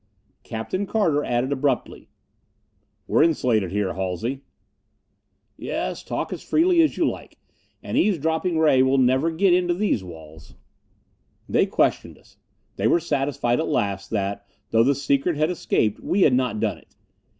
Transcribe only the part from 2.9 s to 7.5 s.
"We're insulated here, Halsey?" "Yes, talk as freely as you like.